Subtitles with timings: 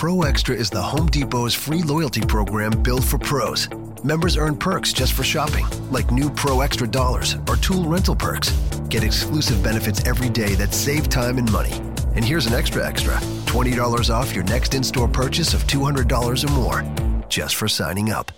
[0.00, 3.68] Pro Extra is the Home Depot's free loyalty program built for pros.
[4.02, 8.48] Members earn perks just for shopping, like new Pro Extra dollars or tool rental perks.
[8.88, 11.82] Get exclusive benefits every day that save time and money.
[12.14, 16.52] And here's an extra extra $20 off your next in store purchase of $200 or
[16.54, 18.32] more just for signing up.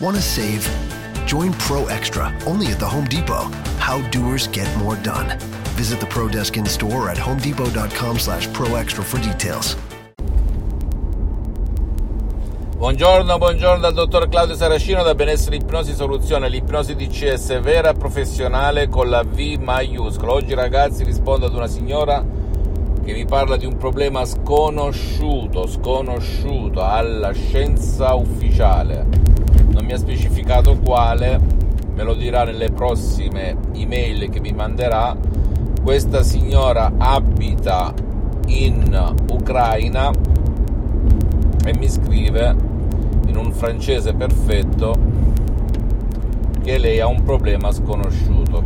[0.00, 0.64] Want to save?
[1.26, 3.50] Join Pro Extra only at the Home Depot.
[3.80, 5.36] How doers get more done.
[5.74, 9.74] Visit the Pro Desk in store at homedepot.com slash pro extra for details.
[12.78, 19.08] Buongiorno, buongiorno dal dottor Claudio Saracino da Benessere Ipnosi Soluzione, l'ipnosi DCS vera professionale con
[19.08, 20.34] la V maiuscola.
[20.34, 22.24] Oggi ragazzi rispondo ad una signora
[23.04, 29.04] che mi parla di un problema sconosciuto, sconosciuto alla scienza ufficiale.
[29.72, 31.40] Non mi ha specificato quale,
[31.92, 35.16] me lo dirà nelle prossime email che mi manderà.
[35.82, 37.92] Questa signora abita
[38.46, 40.12] in Ucraina
[41.64, 42.67] e mi scrive
[43.38, 44.94] un francese perfetto
[46.62, 48.62] che lei ha un problema sconosciuto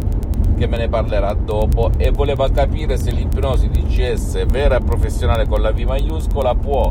[0.56, 5.60] che me ne parlerà dopo e voleva capire se l'ipnosi DCS vera e professionale con
[5.60, 6.91] la V maiuscola può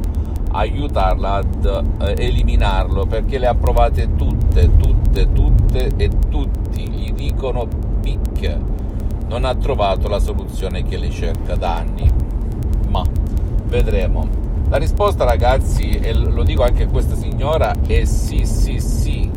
[0.52, 6.90] aiutarla ad eh, eliminarlo perché le ha provate tutte, tutte, tutte e tutti.
[6.90, 7.68] Gli dicono
[8.02, 8.80] picche.
[9.28, 12.12] Non ha trovato la soluzione che lei cerca da anni.
[12.90, 13.04] Ma
[13.68, 14.28] vedremo
[14.72, 19.30] la risposta ragazzi, e lo dico anche a questa signora, è sì, sì, sì.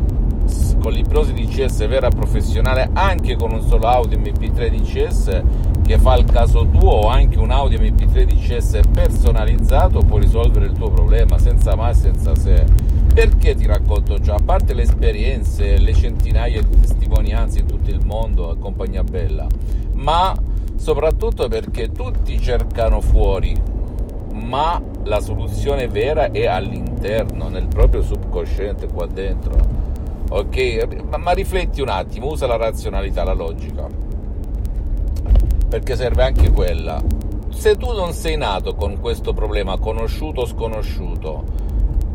[0.79, 5.41] Con l'ipnosi DCS vera professionale, anche con un solo audio MP3 DCS
[5.85, 10.71] che fa il caso tuo o anche un audio MP3 DCS personalizzato può risolvere il
[10.71, 12.63] tuo problema senza mai, senza se.
[13.13, 14.35] Perché ti racconto ciò?
[14.35, 19.47] A parte le esperienze, le centinaia di testimonianze in tutto il mondo a compagnia bella,
[19.95, 20.33] ma
[20.77, 23.73] soprattutto perché tutti cercano fuori
[24.35, 29.55] ma la soluzione vera è all'interno, nel proprio subconsciente qua dentro.
[30.29, 31.03] Ok?
[31.09, 33.87] Ma, ma rifletti un attimo, usa la razionalità, la logica.
[35.69, 37.01] Perché serve anche quella.
[37.49, 41.43] Se tu non sei nato con questo problema, conosciuto o sconosciuto,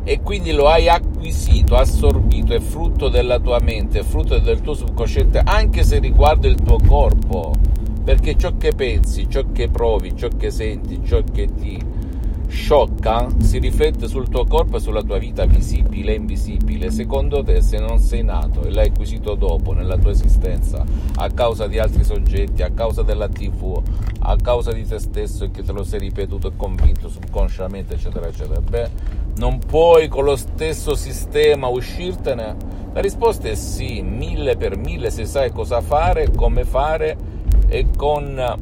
[0.04, 4.74] e quindi lo hai acquisito, assorbito, è frutto della tua mente, è frutto del tuo
[4.74, 7.52] subconsciente, anche se riguarda il tuo corpo,
[8.04, 11.98] perché ciò che pensi, ciò che provi, ciò che senti, ciò che ti
[12.50, 16.90] sciocca si riflette sul tuo corpo e sulla tua vita visibile e invisibile.
[16.90, 20.84] Secondo te, se non sei nato e l'hai acquisito dopo nella tua esistenza,
[21.16, 23.80] a causa di altri soggetti, a causa della TV,
[24.20, 28.26] a causa di te stesso e che te lo sei ripetuto e convinto subconsciamente, eccetera,
[28.26, 28.90] eccetera, beh,
[29.36, 32.78] non puoi con lo stesso sistema uscirtene?
[32.92, 37.16] La risposta è sì, mille per mille se sai cosa fare, come fare
[37.68, 38.58] e con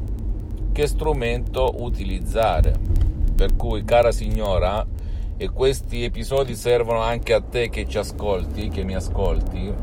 [0.71, 3.08] che strumento utilizzare.
[3.39, 4.85] Per cui, cara signora,
[5.37, 9.73] e questi episodi servono anche a te che ci ascolti, che mi ascolti,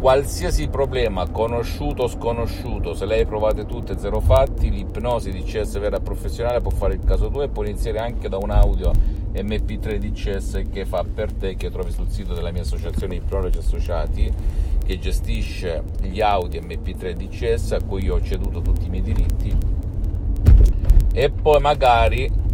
[0.00, 6.60] qualsiasi problema, conosciuto o sconosciuto, se lei provate tutte zero fatti, l'ipnosi DCS vera professionale
[6.60, 8.90] può fare il caso tuo e può iniziare anche da un audio
[9.34, 14.34] MP3 DCS che fa per te, che trovi sul sito della mia associazione Ipnologi Associati,
[14.84, 19.56] che gestisce gli audio MP3 DCS a cui io ho ceduto tutti i miei diritti.
[21.12, 22.44] E poi magari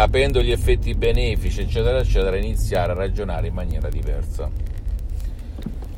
[0.00, 4.50] capendo gli effetti benefici, eccetera, eccetera, iniziare a ragionare in maniera diversa.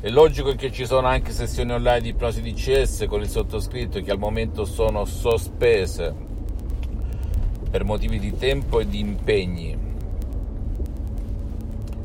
[0.01, 4.11] È logico che ci sono anche sessioni online di ipnosi DCS con il sottoscritto che
[4.11, 6.13] al momento sono sospese
[7.71, 9.82] per motivi di tempo e di impegni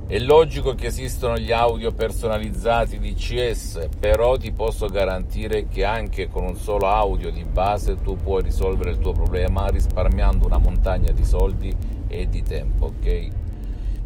[0.08, 6.28] è logico che esistono gli audio personalizzati di CS, però ti posso garantire che anche
[6.28, 11.12] con un solo audio di base tu puoi risolvere il tuo problema risparmiando una montagna
[11.12, 11.76] di soldi
[12.06, 13.28] e di tempo, ok?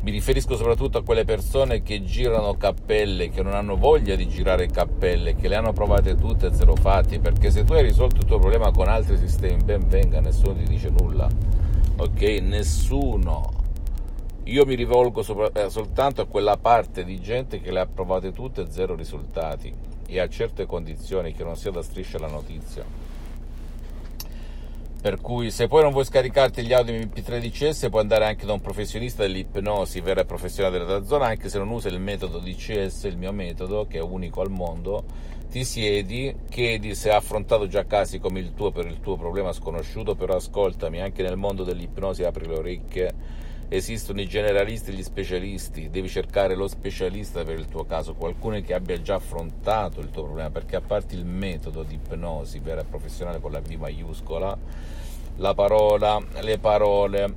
[0.00, 4.66] Mi riferisco soprattutto a quelle persone che girano cappelle, che non hanno voglia di girare
[4.66, 8.40] cappelle, che le hanno provate tutte zero fatti, perché se tu hai risolto il tuo
[8.40, 11.28] problema con altri sistemi, ben venga, nessuno ti dice nulla,
[11.96, 12.20] ok?
[12.42, 13.60] Nessuno
[14.44, 18.32] io mi rivolgo sopra, eh, soltanto a quella parte di gente che le ha provate
[18.32, 19.72] tutte e zero risultati
[20.06, 22.84] e a certe condizioni che non sia da striscia la notizia.
[25.00, 28.52] Per cui se poi non vuoi scaricarti gli audio MP3 DCS puoi andare anche da
[28.52, 33.16] un professionista dell'ipnosi vera professionale della zona, anche se non usa il metodo DCS, il
[33.16, 35.02] mio metodo, che è unico al mondo,
[35.50, 39.52] ti siedi, chiedi se ha affrontato già casi come il tuo per il tuo problema
[39.52, 43.14] sconosciuto, però ascoltami, anche nel mondo dell'ipnosi apri le orecchie
[43.74, 48.60] esistono i generalisti e gli specialisti, devi cercare lo specialista per il tuo caso, qualcuno
[48.60, 52.82] che abbia già affrontato il tuo problema, perché a parte il metodo di ipnosi vera
[52.82, 54.58] e professionale con la V maiuscola,
[55.36, 57.34] la parola, le parole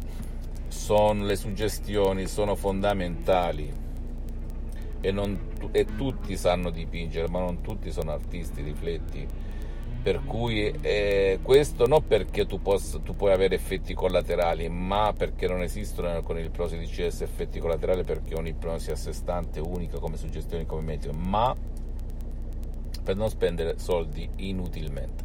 [0.68, 3.84] sono, le suggestioni sono fondamentali.
[5.00, 5.40] E, non,
[5.72, 9.26] e tutti sanno dipingere, ma non tutti sono artisti, rifletti.
[10.06, 15.48] Per cui eh, questo non perché tu, possa, tu, puoi avere effetti collaterali, ma perché
[15.48, 19.98] non esistono con l'ipnosi di CS effetti collaterali perché è un'ipnosi a sé stante, unica
[19.98, 21.56] come suggestione, come metodo, ma
[23.04, 25.24] per non spendere soldi inutilmente.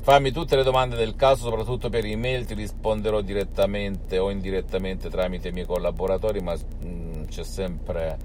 [0.00, 5.48] Fammi tutte le domande del caso, soprattutto per email, ti risponderò direttamente o indirettamente tramite
[5.48, 8.16] i miei collaboratori, ma mh, mm, c'è sempre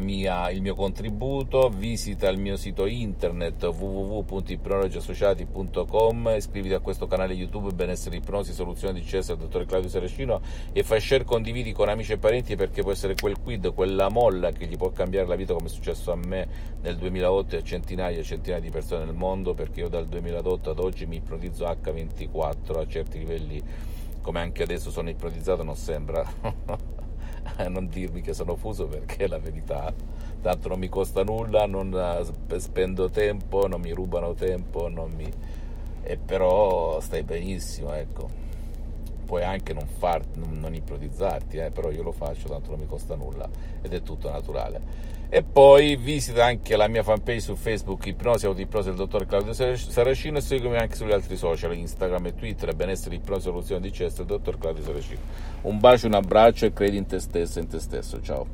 [0.00, 7.72] mia, il mio contributo, visita il mio sito internet www.ipnologiassociati.com, iscriviti a questo canale YouTube
[7.72, 10.40] Benessere Ipnosi, Soluzione di CS del dottor Claudio Saracino
[10.72, 14.50] e fai share, condividi con amici e parenti perché può essere quel quid, quella molla
[14.50, 17.62] che gli può cambiare la vita come è successo a me nel 2008 e a
[17.62, 21.64] centinaia e centinaia di persone nel mondo perché io dal 2008 ad oggi mi ipnotizzo
[21.64, 23.60] H24 a certi livelli
[24.20, 26.22] come anche adesso sono ipnotizzato non sembra
[27.68, 29.92] non dirmi che sono fuso perché è la verità.
[30.40, 35.28] Tanto non mi costa nulla, non eh, spendo tempo, non mi rubano tempo, non mi...
[36.02, 38.47] e però stai benissimo, ecco.
[39.28, 42.86] Puoi anche non, far, non, non ipnotizzarti, eh, però io lo faccio, tanto non mi
[42.86, 43.46] costa nulla
[43.82, 44.80] ed è tutto naturale.
[45.28, 50.38] E poi visita anche la mia fanpage su Facebook Ipnosi Autoipnosi del dottor Claudio Saracino
[50.38, 54.38] e seguimi anche sugli altri social, Instagram e Twitter, benessere ipnosi soluzione di cesto del
[54.38, 55.20] dottor Claudio Saracino.
[55.60, 58.22] Un bacio, un abbraccio e credi in te stesso in te stesso.
[58.22, 58.46] Ciao.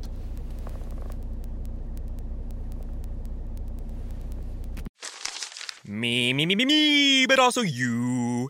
[5.85, 8.49] Me, me, me, me, me, but also you.